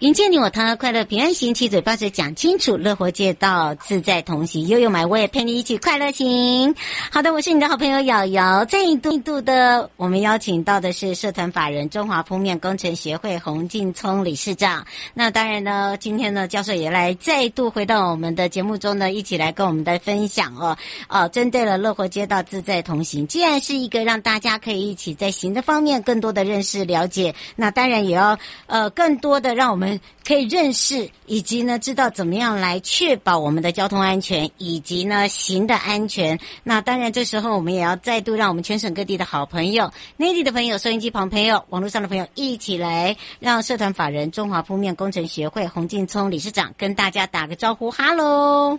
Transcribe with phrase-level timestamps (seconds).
[0.00, 6.74] 迎接你我他，快乐平安行，七嘴八舌讲清楚，乐活街道自在同行，悠悠买我也陪你一起快乐行。
[7.10, 8.62] 好的，我是你的好朋友瑶瑶。
[8.66, 14.86] 这一度一度的，我们邀请到的是社团法人中华铺面工程协会洪进聪理事长。
[15.14, 20.76] 那当然呢，今天呢，教授也来再度回到我们的节目中呢，一起来跟我们的分享哦。
[21.08, 29.85] 哦，针对了乐活街道自在同行，既然是一个让大家可以一起在行的方面更多的认识了解，那当然也要呃更多的让我们。
[30.26, 36.38] 可以认识，以及呢，知道怎么样来确保我们的交通安全，以及呢，行的安全。
[36.62, 48.78] 那当然，这时候我们也要再度让我们全省各地的好朋友、内地的朋友、收音机旁朋友、网络上的朋友一起来，让社团法人中华铺面工程学会洪劲聪理事长跟大家打个招呼，哈喽。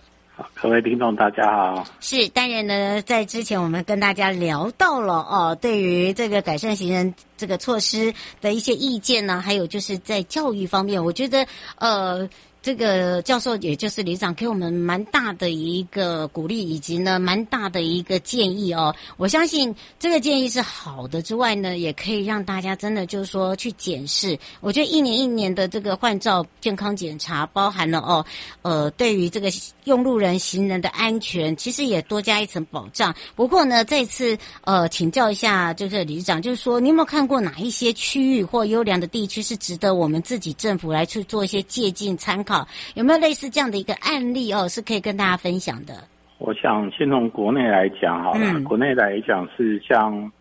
[0.54, 1.84] 各位听众，大家好。
[2.00, 11.46] 是，当然呢，在之前我们跟大家聊到了哦，对于这个改善行人这个措施的一些意见呢，还有就是在教育方面，我觉得
[11.78, 12.30] 呃。
[12.68, 18.94] 这个教授也就是李长给我们蛮大的一个鼓励，以及呢蛮大的一个建议哦。
[19.16, 24.38] 我相信这个建议是好的之外呢，也可以让大家真的就是说去检视。
[24.60, 28.26] 我觉得一年一年的这个换照健康检查，包含了哦，
[28.64, 29.50] 呃，对于这个
[29.86, 33.16] 用路人行人的安全，其实也多加一层保障。
[33.34, 42.57] 不过呢，这次呃，请教一下就是李长，就是说你有没有看过哪一些区域或优良的地区是值得我们自己政府来去做一些借鉴参考？
[42.96, 44.68] 有没有类似这样的一个案例哦？
[44.70, 45.94] 是可以跟大家分享的。
[46.38, 48.40] 我想先从国内来讲好了。
[48.44, 50.32] 嗯、国内来讲是像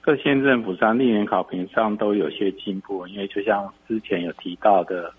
[0.00, 5.12] 各县政府上历年考评上都有些进步，因为就像之前有提到的，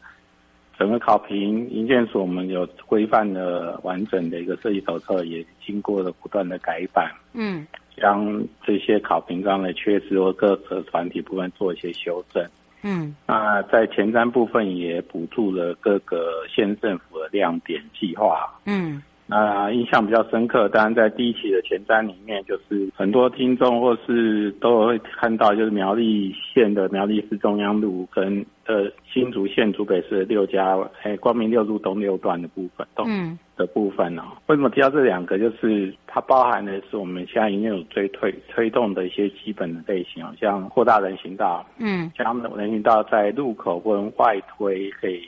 [0.79, 7.11] 整个考评营建署我们有规范的完整的一个设计手册，也经过了不断的改版。
[7.33, 12.43] 嗯，将这些考评上的缺失或各个团体部分做一些修正。
[12.89, 18.49] 嗯，那在前瞻部分也补助了各个县政府的亮点计划。
[18.65, 33.37] 嗯，那印象比较深刻，当然在第一期的前瞻里面，就是很多听众或是都会看到，就是苗栗县的苗栗市中央路跟呃新竹县竹北市的六家哎光明六路东六段的部分，嗯。
[33.57, 34.37] 的部分呢、哦？
[34.45, 35.39] 为什么提到这两个？
[35.39, 45.27] 就是它包含的是我们现在已经有最推推动的一些基本的类型，像扩大人行道，嗯，将人行道在路口跟外推，可以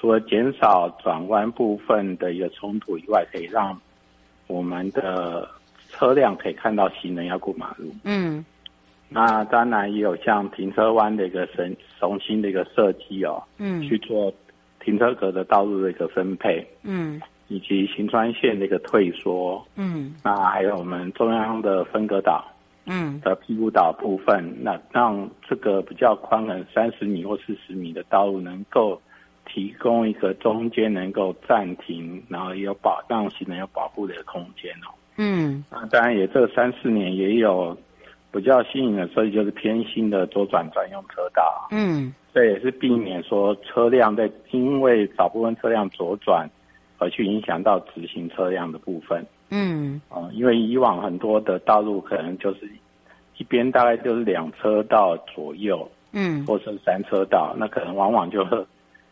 [0.00, 3.78] 除了减少转弯部分的一个冲突以外，可以让
[4.46, 5.46] 我们的
[5.90, 7.92] 车辆可以看到行人要过马路。
[8.04, 8.42] 嗯，
[9.10, 14.32] 那当然也有像停车弯的一个神重新的一个设计哦，嗯，去做
[14.82, 17.20] 停车格的道路的一个分配，嗯。
[17.52, 22.44] 以及行穿线的一个退缩，嗯，那还有我们中央的分隔岛，
[22.86, 29.02] 嗯，的庇护岛部分，嗯、那让这个比较宽横三十米或四十米的道路能够
[29.52, 37.76] 提供一个中间能够暂停，然后也有保让行人有保护的空间哦，嗯，那当然也这三四年也有
[38.32, 46.48] 比较新颖的设计，就是偏心的左转专用车道，嗯，这也是避免说车辆在因为少部分车辆左转。
[47.02, 52.70] 而去影响到直行车辆的部分，嗯，啊、呃，因为以往很多的道路可能就是
[53.38, 58.44] 一边大概就是两车道左右，嗯，或是三车道，那可能往往就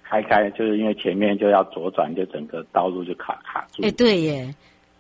[0.09, 3.83] 开开，就是因为前面就要左转，就整个道路就卡卡住。
[3.83, 4.55] 哎、对耶，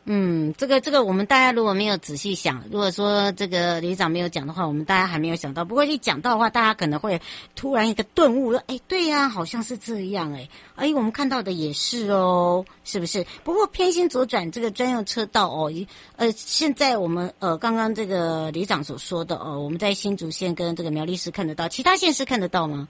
[0.04, 5.64] 嗯，这个这个，我们大家如果没有仔细想，如果说这个理事长没有讲的话，我们大家还没有想到。
[5.64, 7.20] 不过一讲到的话，大家可能会
[7.54, 13.24] 突然一个顿悟，说：“哎，对呀，好像是这样。”哎，哎，我们看到的也是哦，是不是？
[13.44, 15.72] 不过偏心左转这个专用车道哦，
[16.16, 22.88] 呃，现在我们呃刚刚这个理事长所说的哦，我们在新竹县跟这个苗栗市看得到，其他县市看得到吗？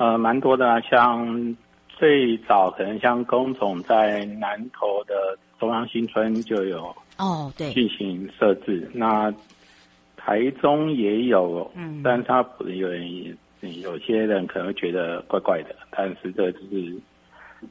[0.00, 1.56] 呃，蛮多的啊，像
[1.88, 5.38] 最早可能像工总在南投的。
[5.58, 6.86] 中央新村就有
[7.18, 8.82] 哦，对，进行设置。
[8.86, 9.34] Oh, 那
[10.16, 16.94] 台中也有，嗯，但是他有人有些人可能会觉得怪怪的，但是这就是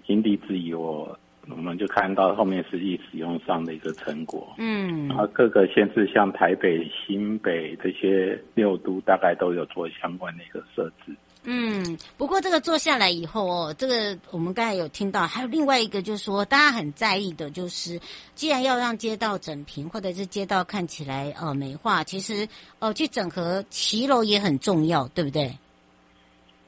[0.06, 1.18] 因地制宜，我
[1.50, 4.54] 我们就看到后面实际使用上的一个成果。
[4.60, 11.12] 嗯，然后各个县市像台北、新北这些六都，大概都有做相关的一个设置。
[11.52, 18.00] 嗯，不过这个做下来以后哦，这个我们刚才有听到，还有另外一个就是说，大家很在意的就是，
[18.36, 22.48] 既然要让街道整平，或者是街道看起来呃美化，其实
[22.78, 25.52] 呃去整合骑楼也很重要，对不对？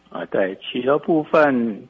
[0.09, 1.87] 啊，对，骑楼部分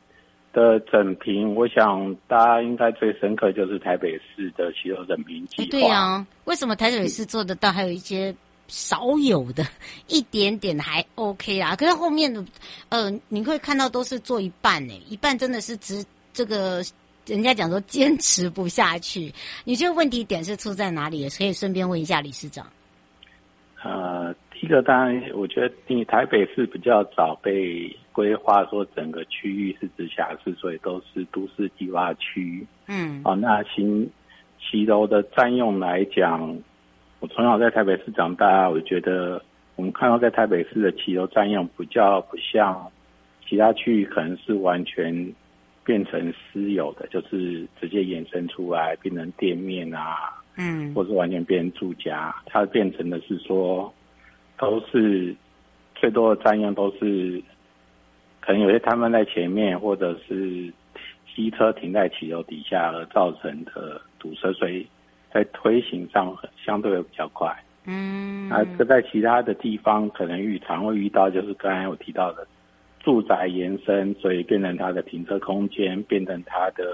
[0.51, 5.69] 的整平，我想大家应该最深刻就是台北市的骑楼整平计划。
[5.71, 7.71] 对啊，为什么台北市做得到？
[7.71, 8.35] 还有一些。
[8.73, 9.67] 少有的
[10.07, 12.41] 一点点还 OK 啊，可是后面的，
[12.87, 16.01] 呃，你会看到都是做一半呢，一半真的是只
[16.31, 16.81] 这个，
[17.25, 19.29] 人家讲说坚持不下去。
[19.65, 21.27] 你觉得问题点是出在哪里？
[21.31, 22.65] 可以顺便问一下理事长。
[23.83, 32.65] 呃，第一个当然，我觉得你台北市比较早被规划说整个区域是直辖市，所以都是都市计划区。
[32.87, 34.09] 嗯，哦，那新
[34.61, 36.57] 骑楼的占用来讲。
[37.21, 39.39] 我从小在台北市长大，我觉得
[39.75, 42.91] 我们看到在台北市的骑楼占用比较不像
[43.47, 45.31] 其他区域，可能是完全
[45.85, 52.35] 变成私有的，就是直接衍生出来变成店面啊，嗯，或是完全变成住家。
[52.47, 53.93] 它变成的是说，
[54.57, 55.35] 都是
[55.93, 57.39] 最多的占用都是
[58.39, 60.73] 可能有些摊贩在前面，或者是
[61.35, 64.87] 机车停在骑楼底下而造成的堵车，所以。
[65.33, 67.55] 在推行上相对会比较快，
[67.85, 72.45] 嗯，啊这在其他的地方可能遇常会遇到，就是刚才我提到的
[72.99, 76.85] 住宅延伸，所以变成它的停车空间，变成它的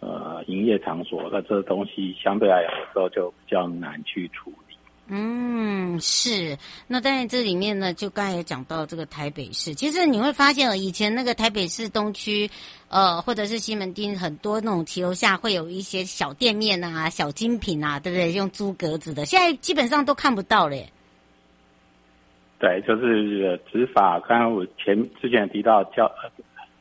[0.00, 4.71] 呃营业场所，那这个东西相对来讲的时候就比较难去处理。
[5.08, 6.56] 嗯，是。
[6.86, 12.48] 那在这里面呢，就刚才也讲到这个台北市，其实你会发现哦，以前那个台北市东区，
[12.88, 18.32] 呃，或者是西门町，很多那种骑楼下会有一些小店面啊、小精品啊，对不对？
[18.32, 20.76] 用租格子的，现在基本上都看不到了。
[22.58, 24.20] 对，就是执法。
[24.20, 26.10] 刚刚我前之前提到教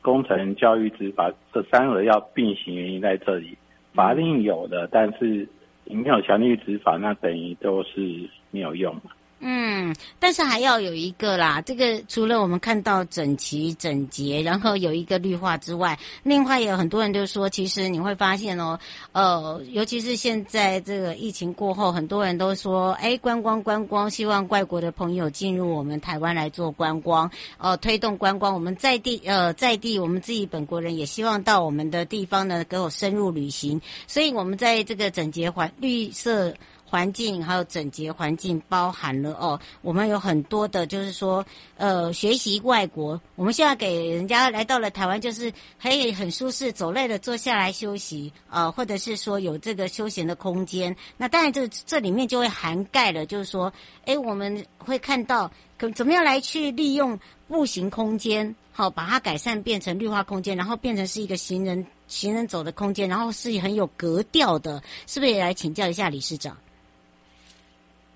[0.01, 3.57] 工程、教育、执法这三个要并行，原因在这里。
[3.93, 5.49] 法令有的，但是。
[5.91, 9.11] 你没有强力执法，那等于都是没有用嘛。
[9.43, 18.79] 嗯，但是还要有一个啦，这个除了我们看到整齐整洁，然后有一个绿化之外，另外也有很多人就说，其实你会发现哦，
[19.13, 27.27] 呃，尤其是现在这个疫情过后，很多人都说，哎，观光观光，希望外国的朋友进入我们台湾来做观光，
[27.57, 28.53] 呃，推动观光。
[28.53, 36.53] 我们在地呃在地，我们自己本国人也希望到我们的地方呢，给我深入旅行，所以我们在这个整洁环绿色。
[36.91, 41.45] 环境还有整洁环境包含了哦，我们有很多的，就是说，
[41.77, 45.49] 呃，学习外国，我们现在给人家来到了台湾，就是
[45.81, 50.93] 可以很舒适，走累了坐下来休息，呃，或者是说有这个休闲的空间。
[51.15, 53.71] 那当然这，这这里面就会涵盖了，就是说，
[54.03, 66.57] 哎，我们会看到可怎么样来去利用步行空间，好，把它改善变成绿化空间，然后变成是一个行人行人走的空间，然后是很有格调的，是不是也来请教一下理事长？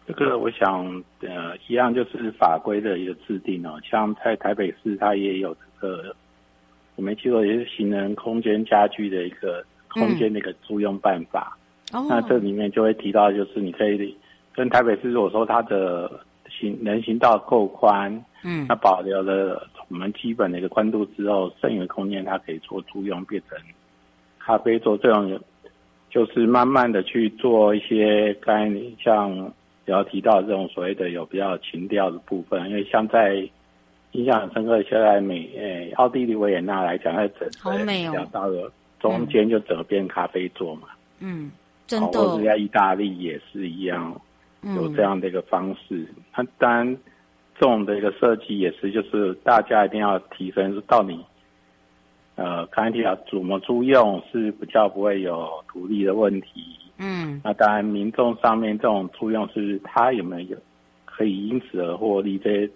[0.08, 0.86] 这个我想，
[1.22, 3.80] 呃，一样就是法规的一个制定哦。
[3.84, 6.16] 像在台北市，它也有这个，
[6.96, 11.58] 我没记错，也是行人空间家具的一个空间的一个租用办法。
[11.92, 14.16] 嗯、那这里面就会提到，就是你可以
[14.54, 16.12] 跟台北市如果说它的
[16.50, 23.58] 行人行道够宽，嗯，那保留了我们基本的一个宽度之后，剩余的空间它可以做租用，变成
[24.38, 25.40] 咖啡座这种，
[26.12, 29.52] 就是慢慢的去做一些，刚才像。
[29.92, 33.48] 要提到这种所谓的有比较情调的部分，因为像在
[34.12, 40.88] 印象很深刻，现在美诶奥地利维也纳来讲，它整个讲到了中间就整个变咖啡座嘛，
[41.20, 41.51] 嗯，
[41.86, 44.20] 真的，或者在意大利也是一样，
[44.63, 46.08] 有这样的一个方式。
[46.32, 46.98] 它当然
[47.60, 51.24] 这种的一个设计也是，就是大家一定要提升，是到你
[52.36, 56.80] 呃，刚才提到怎么租用是比较不会有土地的问题。
[56.98, 60.58] 嗯，那当然，民众上面这种租用是他有没有
[61.06, 62.38] 可以因此而获利？
[62.38, 62.72] 这些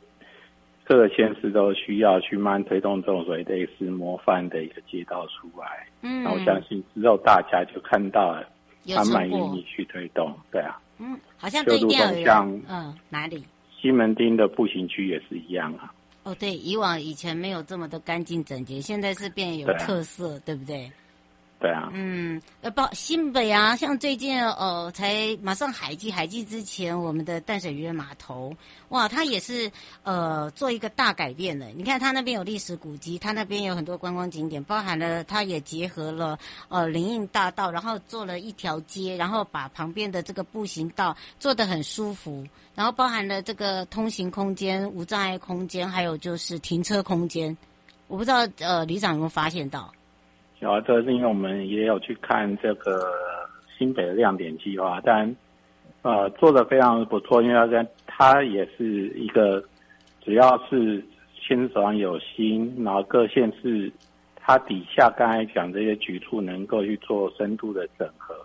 [0.84, 5.88] 各个县市都需要去慢慢推动这种所谓类似模范的一个街道出来。
[6.02, 8.48] 嗯，那我相信之后大家就看到了，
[8.88, 10.34] 他蛮愿意去推动。
[10.52, 13.44] 对啊，嗯，好像这一定要有像嗯哪里？
[13.80, 15.94] 西门町的步行区也是一样啊。
[16.24, 20.92] 哦，对，以往以前没有这么的干净整洁，现在是变有特色，对，啊、对不对？
[21.60, 21.90] 对啊。
[21.94, 28.56] 嗯，呃，包新北啊，像最近呃，才马上海祭，海祭之前，我们的淡水渔人码头，
[28.88, 29.70] 哇，它也是
[30.04, 31.68] 呃做一个大改变的。
[31.76, 36.40] 你看，它那边有历史古迹，它那边有很多观光景点，包含了它也结合了
[36.70, 42.48] 呃林荫大道，然后做了一条街，然后把旁边的这个步行道做得很舒服。
[42.76, 47.58] 然后包含了这个通行空间、无障碍空间，还有就是停车空间。
[48.08, 49.92] 我不知道呃，旅长有没有发现到？
[50.60, 53.02] 有啊，这是因为我们也有去看这个
[53.78, 55.36] 新北的亮点计划，但
[56.02, 59.64] 呃做的非常不错，因为它它也是一个，
[60.22, 63.92] 只要是县市首长有心，然后各县市
[64.36, 68.36] 它底下刚才讲这些局处能够去做深度的整合，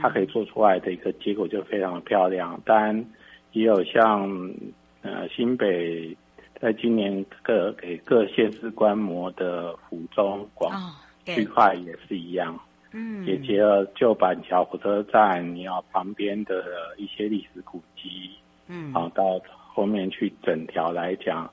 [0.00, 2.60] 它可以做出来的一个结果就非常的漂亮。
[2.64, 3.04] 当然。
[3.52, 4.28] 也有像
[5.00, 6.14] 呃新北
[6.60, 10.70] 在今年各给各县市观摩的府中广
[11.26, 12.58] 区块也是一样，
[12.92, 16.64] 嗯，也结合旧板桥火车站，你要旁边的
[16.96, 18.30] 一些历史古迹，
[18.68, 19.40] 嗯，好到
[19.74, 21.50] 后面去整条来讲，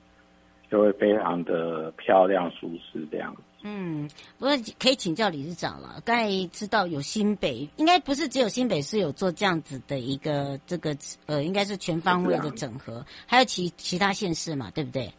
[0.70, 3.34] 就会非常的漂亮舒适这样。
[3.66, 4.06] 嗯，
[4.38, 5.98] 不过可以请教理事长了。
[6.04, 15.10] 刚才知道有新北，应该不是只有新北是有做这样子的一个这个呃，应该是全方位的整合，还有其其他县市嘛，对不对？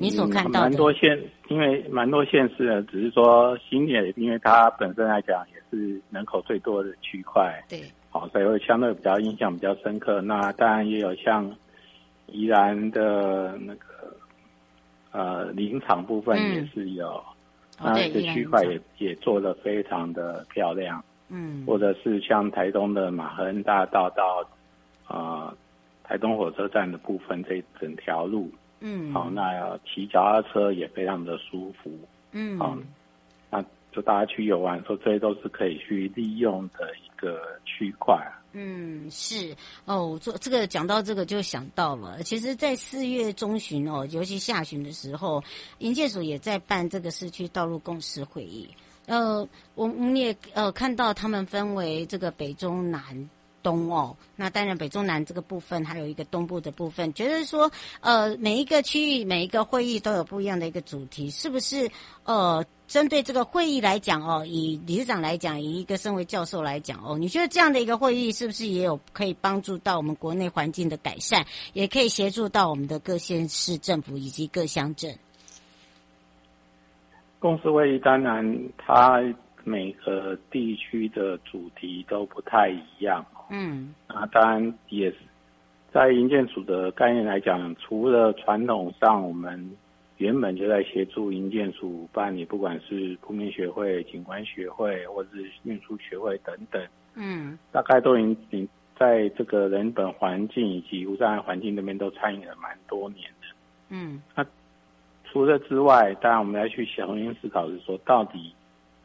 [0.00, 0.70] 你所看到的。
[0.70, 10.22] 蛮、嗯、多县，因为蛮多县市呢，只是说新北，因为它本身来讲也是人口最多的区块，对，好，所以会相对比较印象比较深刻。
[10.22, 11.54] 那当然也有像
[12.26, 14.16] 宜兰的那个
[15.12, 17.06] 呃林场部分也是有。
[17.08, 17.36] 嗯
[17.82, 24.46] 那这区块也也做得非常的漂亮，嗯，或者是像台东的马亨大道到
[25.06, 25.54] 啊、呃、
[26.04, 31.90] 台东火车站的部分这整条路，嗯，好，那骑脚踏车也非常的舒服，
[32.32, 32.76] 嗯，好，
[33.50, 38.18] 那就大家去游玩说这些都是可以去利用的一个区块。
[38.52, 45.40] 嗯，是哦，做这个讲到这个就想到了，其实，在四月中旬哦，尤其下旬的时候，
[45.78, 48.68] 营建署也在办这个市区道路共识会议。
[49.06, 53.28] 呃，我们也呃看到他们分为这个北中南。
[53.62, 61.90] 东哦，那当然北中南这个部分还有一个东部的部分，觉得说呃每一个区域每一个会议都有不一样的一个主题，是不是？
[62.24, 75.14] 呃，针对这个会议来讲哦，以理事长来讲，以一个身为教授来讲哦，你觉得这样的一个会议是不是也有可以帮助到我们国内环境的改善，也可以协助到我们的各县市政府以及各乡镇？
[77.38, 78.42] 公司会议当然
[78.78, 79.20] 它。
[79.64, 85.16] 每个地区的主题都不太一样，嗯，啊，当然也是
[85.92, 89.70] 在营建署的概念来讲，除了传统上我们
[90.18, 96.82] 原本就在协助营建署办理，不管是铺面学会、景观学会，或者是运输学会等等，
[97.14, 103.46] 嗯，大概都已经在这个人本环境以及无障碍环境那边都参与了蛮多年的，
[103.90, 104.44] 嗯，那
[105.24, 108.54] 除了之外，当然我们要去重新思考，是说到底。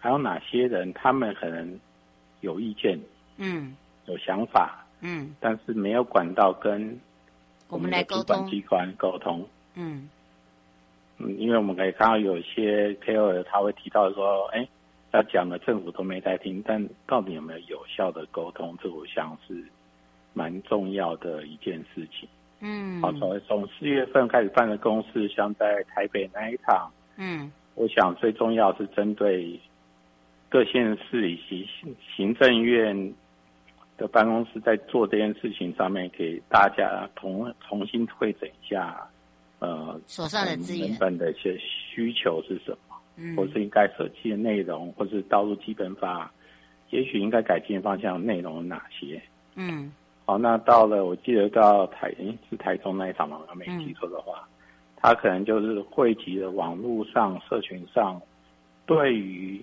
[0.05, 1.79] 还有哪些人，他们可能
[2.41, 2.95] 有意见，
[3.37, 6.99] 嗯，有想法，嗯，但是没有管道跟
[7.69, 9.43] 我们的主管机关沟通，
[9.73, 10.07] 嗯，
[11.17, 14.67] 嗯，因为我们可以看到有一些 KOL 他会提到说，哎，
[15.11, 19.55] 他讲的政府都没在听，但到底有没有有效的沟通，这我想是
[20.33, 29.59] 蛮重要的一件事情，嗯，好，从从四月份开始办的公视，像在台北那一场，嗯，我想最重要是针对。
[30.49, 31.67] 各县市以及
[32.15, 33.13] 行政院
[33.97, 39.05] 的办公室在做这件事情上面，给大家重重新会诊一下，
[39.59, 46.31] 呃，手上的资源，原本的一些需求是什么，嗯，或是应该设计的内容，或是道路基本法，
[46.91, 49.21] 也许应该改进的方向内容有哪些？
[49.55, 49.91] 嗯，
[50.25, 52.13] 好，那到了我记得到台
[52.49, 54.47] 是台中那一场嘛，我没记错的话，
[54.97, 58.21] 他、嗯、可能就是汇集了网络上、社群上
[58.85, 59.61] 对于。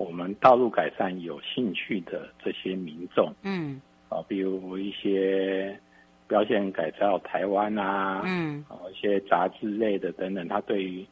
[0.00, 3.78] 我们道路改善有兴趣的这些民众，嗯，
[4.08, 5.78] 啊，比如一些
[6.26, 11.06] 标线改造台湾啊，嗯，啊，一些杂志类的等等，他对于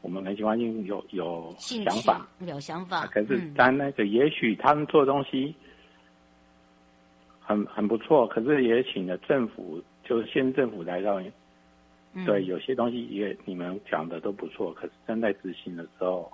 [0.00, 3.06] 我们很喜欢用有有想法，有想法。
[3.08, 5.54] 可是但那个也许他们做的东西
[7.38, 11.20] 很很不错，可是也请了政府，就是县政府来到，
[12.14, 16.32] 嗯、对，有些东西也你们讲的都不错，可是正在执行的时候，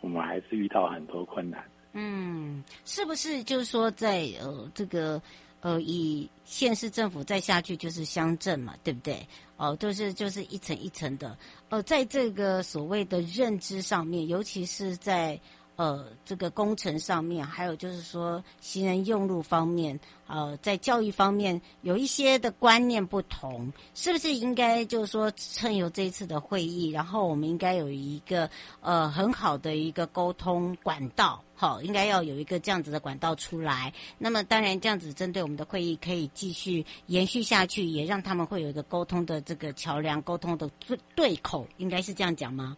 [0.00, 1.64] 我们还是遇到很多困难。
[1.92, 5.20] 嗯，是不是就是说在呃这个
[5.60, 9.26] 呃以县市政府再下去就是乡镇嘛，对不对？
[9.56, 11.36] 哦，都是就是一层一层的。
[11.68, 15.40] 呃，在这个所谓的认知上面，尤其是在
[15.78, 31.40] 呃这个工程上面，还有就是说行人用路方面，呃，在教育方面有一些的观念不同，是不是应该就是说趁由这一次的会议，然后我们应该有一个呃很好的一个沟通管道。
[31.54, 33.92] 好，应该要有一个这样子的管道出来。
[34.16, 42.76] 那么，当然这样子针对我们的会议可以继续延续下去，也让他们会有一个沟通的这个桥梁，沟通的对对口，应该是这样讲吗？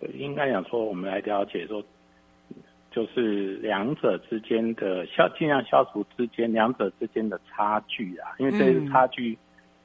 [0.00, 1.82] 对，应该讲说，我们来了解说，
[2.90, 8.32] 就是两者之间的消，尽量消除之间两者之间的差距啊。
[8.38, 9.38] 因为这个差距，嗯、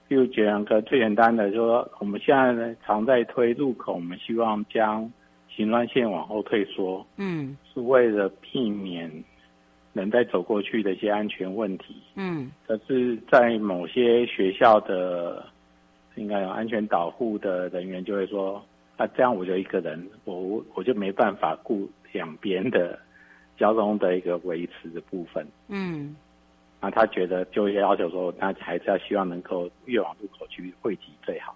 [0.08, 5.12] 比如讲个最简单的，就是说我们现在呢常在推路口，我们希望将。
[5.56, 9.08] 行乱线往后退缩，嗯，是为了避免
[9.94, 15.46] 人在走过去的一些安全问题，嗯，可是，在某些学校的
[16.16, 18.66] 应该有安全导护的人员就会说，
[19.04, 22.98] 啊，这样我就一个人，我我就没办法顾两边的
[23.58, 26.16] 交通的一个维持的部分，嗯，
[26.80, 31.56] 那他觉得就要求说，他还是要希望能够越往路口去汇集最好，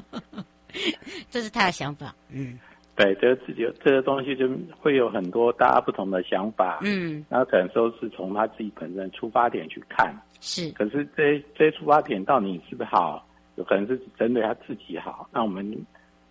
[1.30, 2.58] 这是他的想法，嗯。
[2.96, 4.46] 对，这个自己这个东西就
[4.78, 15.26] 会有很多大家不同的想法，嗯，那可能说是从他自己本身出发点去看，是，可是这这些出发点到底是不是好，有可能是针对他自己好。
[15.32, 15.64] 那我们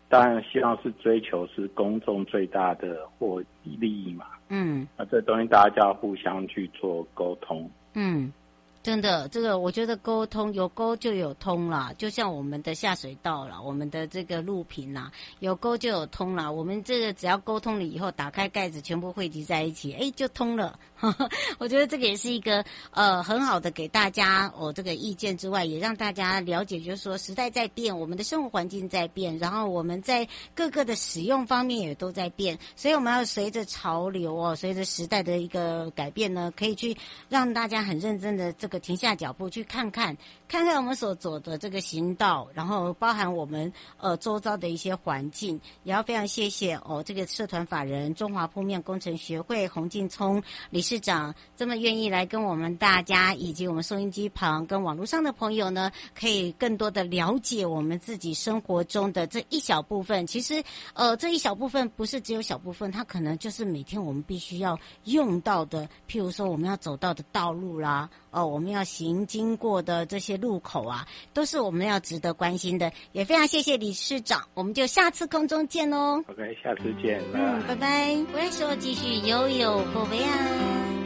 [0.09, 8.33] 当然希望是追求是公众最大的获利益嘛，嗯，那这东西大家就要互相去做沟通，嗯。
[8.81, 16.49] 真的，这个我觉得沟通有沟就有通啦，就像我们的下水道啦，我们的这个路平啦，有沟就有通啦。
[16.49, 20.79] 我们这个只要沟通了以后，打开盖子，全部汇集在一起，哎，就通了。
[21.59, 36.95] 我觉得这个也是一个呃很好的给大家、哦、这个意见之外，也让大家了解，就是说时代在变，我们的生活环境在变，然后我们在各个的使用方面也都在变，所以我们要随着潮流哦，随着时代的一个改变呢，可以去
[37.29, 40.17] 让大家很认真的这个停下脚步去看看，
[40.49, 50.99] 看看我们所走的这个行道，然后包含我们呃周遭的一些环境，也要非常谢谢哦这个社团法人中华铺面工程学会洪进聪理事。
[50.99, 60.27] 长这么愿意来跟我们大家，以及我们收音机旁跟网络上的朋友呢，可以更多的了解我们自己生活中的这一小部分。
[60.27, 60.61] 其实，
[60.93, 65.87] 呃，这一小部分不是只有小部分，它可能就是每天我们必须要用到的。
[66.09, 72.91] 譬如说，我们要走到的道路啦，呃，我们要行经过的这些路口啊，都是我们要值得关心的。
[73.11, 76.23] 也非常谢谢理事长，我们就下次空中见喽。
[76.27, 77.21] OK，下次见。
[77.33, 78.15] 嗯，拜拜。
[78.33, 80.98] 我来说继续悠悠宝贝啊。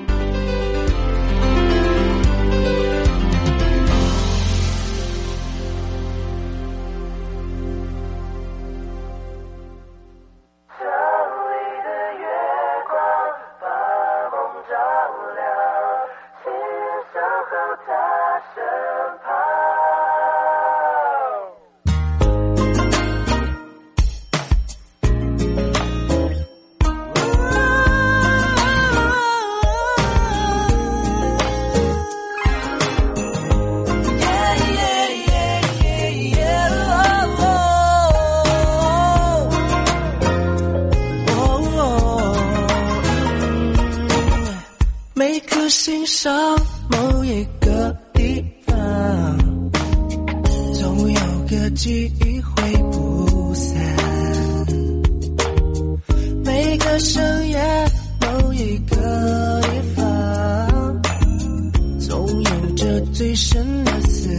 [63.11, 64.29] 最深的思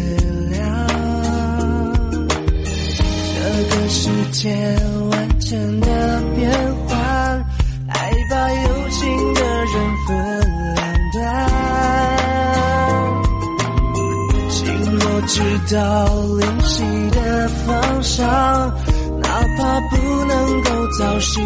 [0.51, 0.95] 量。
[3.35, 4.51] 这个世界
[5.11, 6.51] 完成的变
[6.87, 7.45] 幻
[7.89, 9.75] 爱把有情的人
[10.07, 10.09] 分
[10.73, 11.19] 两端
[14.49, 14.65] 心
[14.99, 15.35] 若知
[15.75, 15.77] 道
[16.39, 18.27] 灵犀的方向
[19.21, 21.41] 哪怕不能够朝夕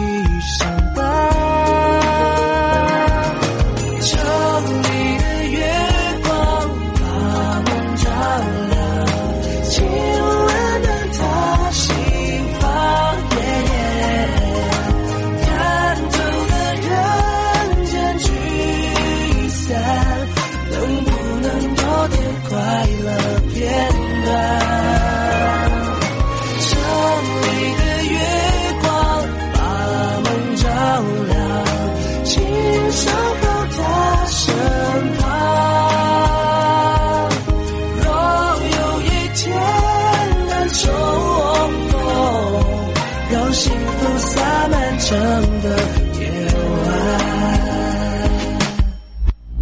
[46.21, 46.31] 夜
[46.65, 46.89] 晚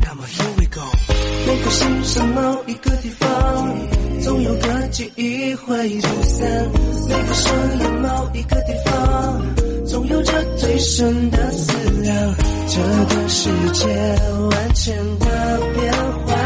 [0.00, 0.82] 那么 here we go
[1.46, 3.26] 每个心上某一个地方
[4.22, 6.70] 总有个记忆会走散
[7.08, 9.42] 每个声音某一个地方
[9.86, 12.34] 总有着最深的思量
[12.68, 12.80] 这
[13.14, 13.86] 个世界
[14.50, 15.92] 万千的变
[16.26, 16.36] 幻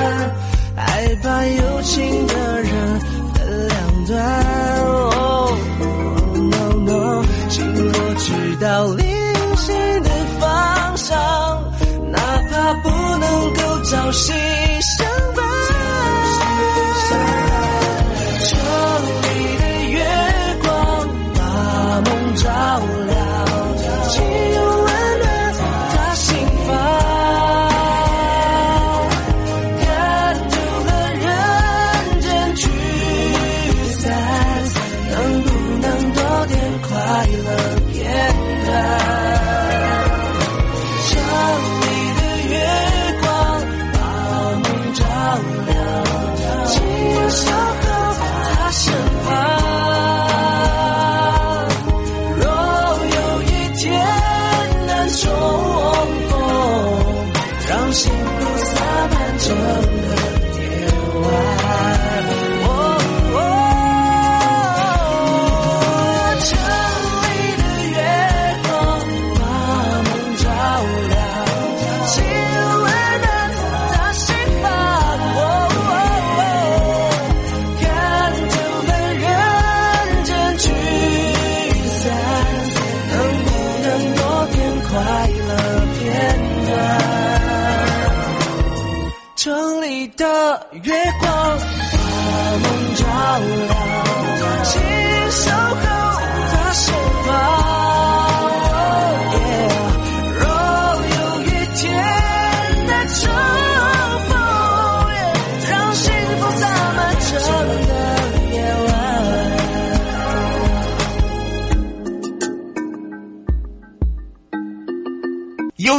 [0.77, 3.01] 爱把有情的人
[3.35, 5.59] 分两端哦
[6.35, 9.20] no no 心若知道你
[9.61, 11.19] 新的方向，
[12.11, 12.19] 哪
[12.51, 14.33] 怕不能够朝夕
[14.81, 15.10] 相。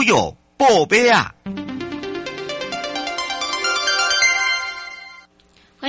[0.02, 1.34] 悠悠宝贝啊！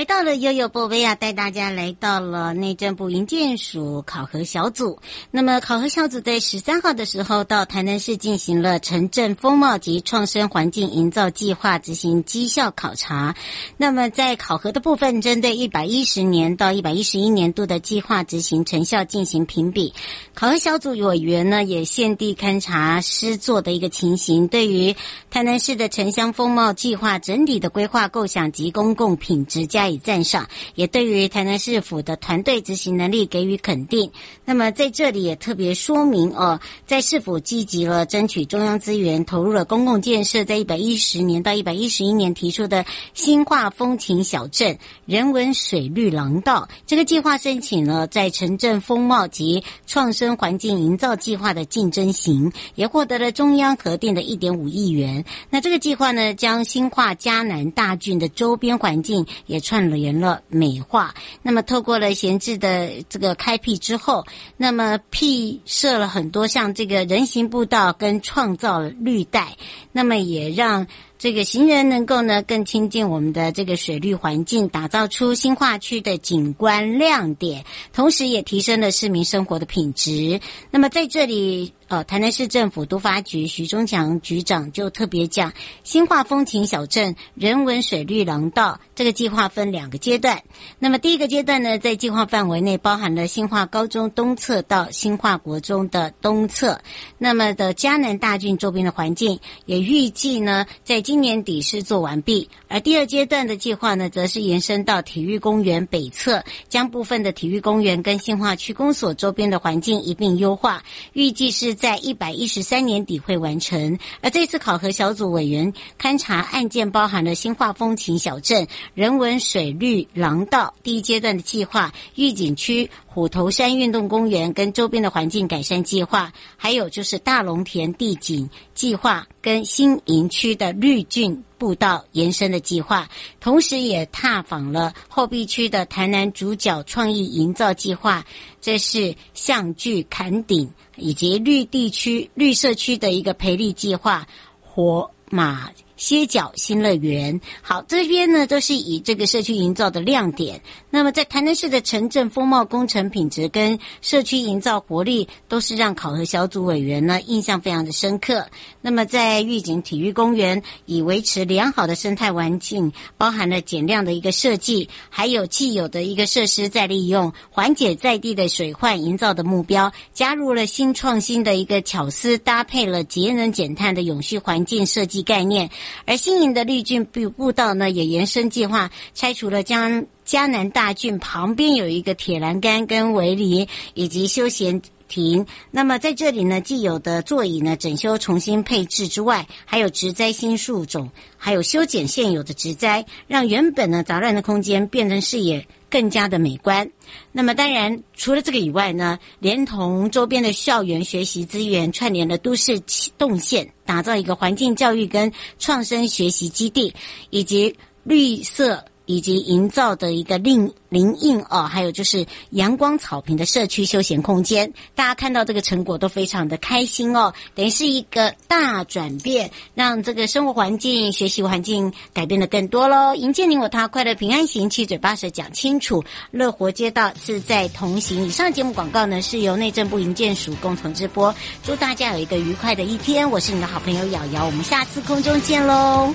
[0.03, 4.99] 回到了悠悠宝贝啊，带大家来到了内政部营建署考核小组。
[5.31, 13.37] 那么，考核小组在十三号的时候到台南市进行了城镇风貌及创生环境营造计划执行绩效考察。
[13.77, 19.93] 那么，在考核的部分，针对一百一十年到一百一十一年度的计划执行成效进行评比。
[20.33, 24.97] 考核小组委员呢，也现地勘察施作的一个情形，对于
[25.31, 34.11] 台南市的城乡风貌计划整体的规划构想及公共品质加以赞赏，也对于台南市府的团队执行能力给予肯定。
[34.45, 55.23] 那么在这里也特别说明哦，在市府积极了争取中央资源，投入了公共建设，在一百一十年到一百一十一年提出的新化风情小镇人文水绿廊道这个计划申请了在城镇风貌及创生环境营造计划的竞争型，也获得了中央核定的一点五亿元。
[55.49, 69.57] 那这个计划呢，将新化嘉南大郡的周边环境也创串联了美化，那么透过了闲置的这个开辟之后，那么辟设了很多像这个人行步道跟创造绿带，
[69.91, 70.87] 那么也让。
[71.19, 80.41] 这个行人能够呢更亲近我们的这个水绿环境，打造出新化区的景观亮点，同时也提升了市民生活的品质。
[80.69, 85.53] 那么在这里，台南市政府都发局徐中强局长就特别讲，
[85.83, 90.41] 新化风情小镇人文水绿廊道这个计划分两个阶段。
[90.79, 96.79] 那么第一个阶段呢，在计划范围内包含了新化高中东侧到新化国中的东侧，
[97.17, 113.99] 那么的嘉南大郡周边的环境，也预计呢在今年底施作完毕，而第二阶段的计划呢，则是延伸到体育公园北侧，将部分的体育公园跟新化区公所周边的环境一并优化，预计是在一百一十三年底会完成。
[114.21, 133.07] 而这次考核小组委员勘察案件，包含了新化风情小镇人文水绿廊道第一阶段的计划、预警区虎头山运动公园跟周边的环境改善计划，还有就是大龙田地景计划跟新营区的绿郡步道延伸的计划，
[133.39, 138.25] 同时也踏访了后壁区的台南主角创意营造计划，
[138.59, 144.27] 这是象聚坎顶以及绿地区绿社区的一个培力计划，
[144.59, 145.69] 活马。
[145.95, 150.61] 歇脚新乐园，好，这边呢都是以这个社区营造的亮点。
[150.89, 158.45] 那么在台南市的城镇风貌、工程品质跟社区营造活力，都是让考核小组委员呢印象非常的深刻。
[158.81, 175.69] 那么在玉井体育公园，以维持良好的生态环境，包含了减量的一个设计，还有既有的一个设施再利用，缓解在地的水患营造的目标，加入了新创新的一个巧思，搭配了节能减碳的永续环境设计概念。
[176.05, 185.45] 而新营的绿郡步步道呢，也延伸计划拆除了江嘉南大郡旁边有一个铁栏杆跟围篱，以及休闲亭。
[185.69, 196.89] 那么在这里呢，既有的座椅呢整修重新配置之外，还有植栽新树种，还有修剪现有的植栽，让原本呢杂乱的空间变成视野更加的美观。
[197.31, 202.81] 那么当然，除了这个以外呢，连同周边的校园学习资源，串联了都市
[203.15, 206.91] 动线，打造一个环境教育跟创生学习基地，
[207.29, 208.83] 以及绿色。
[209.05, 223.15] 以及营造的一个林林荫哦，还有就是阳光草坪的社区休闲空间，大家看到这个成果都非常的开心哦，等于是一个大转变，让这个生活环境、学习环境改变的更多喽。
[223.15, 228.25] 迎接你我他，快乐平安行，七嘴八舌讲清楚，乐活街道自在同行。
[228.25, 233.29] 以上节目广告呢是由内政部营建署共同直播，祝大家有一个愉快的一天。
[233.29, 236.13] 我是你的好朋友瑶瑶，我们下次空中见喽。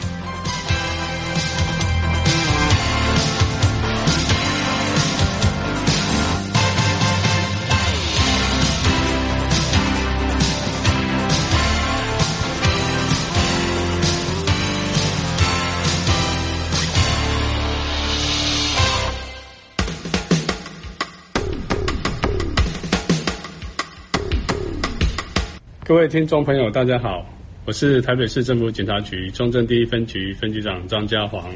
[25.88, 27.24] 各位听众朋友，大家好，
[27.64, 31.50] 我是台北市政府警察局中正第一分局分局长张家煌。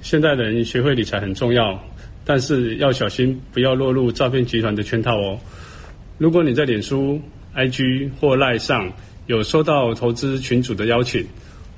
[0.00, 1.78] 现代人学会理财很重要，
[2.24, 5.38] 但是要小心，不要落入诈骗集团的圈套哦。
[6.16, 7.20] 如果你在脸书、
[7.54, 8.90] IG 或 LINE 上
[9.26, 11.22] 有收到投资群组的邀请，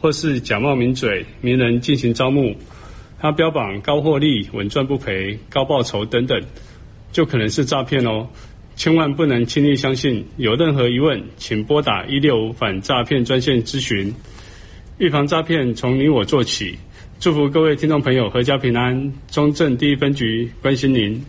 [0.01, 2.55] 或是假冒名嘴、名人进行招募，
[3.19, 6.41] 他标榜高获利、稳赚不赔、高报酬等等，
[7.11, 8.29] 就可能是诈骗哦。
[8.83, 14.13] 千万不能轻易相信，有任何疑问，请拨打一六五反诈骗专线咨询。
[14.99, 16.77] 预防诈骗，从你我做起。
[17.21, 19.13] 祝福各位听众朋友阖家平安。
[19.31, 21.25] 中正第一分局关心您。